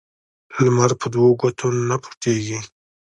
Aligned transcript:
لمر 0.63 0.91
په 0.99 1.07
دوو 1.13 1.29
ګوتو 1.41 1.67
نه 1.89 1.95
پوټیږی. 2.03 2.59